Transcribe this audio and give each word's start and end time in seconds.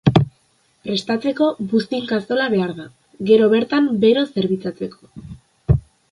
Prestatzeko 0.85 1.49
buztin-kazola 1.73 2.47
behar 2.53 2.73
da 2.79 2.85
gero 3.31 3.49
bertan 3.51 3.89
bero 4.05 4.23
zerbitzatzeko. 4.37 5.77